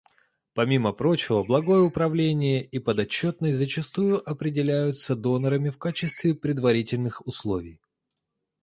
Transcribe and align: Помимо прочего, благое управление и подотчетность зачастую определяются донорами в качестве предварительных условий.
Помимо 0.55 0.93
прочего, 0.93 1.43
благое 1.43 1.81
управление 1.83 2.65
и 2.65 2.79
подотчетность 2.79 3.55
зачастую 3.59 4.27
определяются 4.27 5.15
донорами 5.15 5.69
в 5.69 5.77
качестве 5.77 6.33
предварительных 6.33 7.27
условий. 7.27 7.79